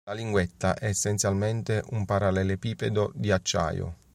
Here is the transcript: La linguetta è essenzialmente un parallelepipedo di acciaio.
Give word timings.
La 0.07 0.13
linguetta 0.15 0.73
è 0.73 0.87
essenzialmente 0.87 1.83
un 1.89 2.05
parallelepipedo 2.05 3.11
di 3.13 3.29
acciaio. 3.29 3.97